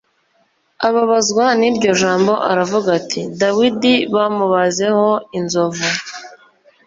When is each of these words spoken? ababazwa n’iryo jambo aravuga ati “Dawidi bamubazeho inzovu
ababazwa 0.87 1.45
n’iryo 1.59 1.91
jambo 2.01 2.33
aravuga 2.51 2.87
ati 2.99 3.21
“Dawidi 3.41 3.93
bamubazeho 4.13 5.07
inzovu 5.37 5.87